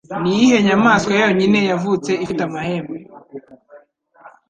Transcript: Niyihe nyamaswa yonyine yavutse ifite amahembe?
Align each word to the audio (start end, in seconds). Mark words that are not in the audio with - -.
Niyihe 0.21 0.57
nyamaswa 0.67 1.11
yonyine 1.21 1.59
yavutse 1.71 2.11
ifite 2.23 2.41
amahembe? 2.47 2.97